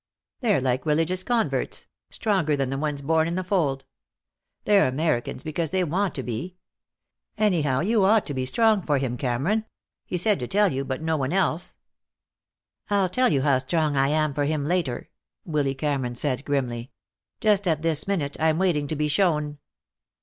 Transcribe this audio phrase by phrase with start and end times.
[0.39, 3.85] They're like religious converts, stronger than the ones born in the fold.
[4.65, 6.55] They're Americans because they want to be.
[7.37, 9.63] Anyhow, you ought to be strong for him, Cameron.
[10.07, 11.75] He said to tell you, but no one else."
[12.89, 15.11] "I'll tell you how strong I am for him later,"
[15.45, 16.89] Willy Cameron said, grimly.
[17.39, 19.59] "Just at this minute I'm waiting to be shown."